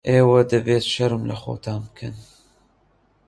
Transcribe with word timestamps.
ئێوە 0.13 0.39
دەبێت 0.51 0.83
شەرم 0.93 1.23
لە 1.29 1.35
خۆتان 1.41 1.79
بکەن. 1.87 2.15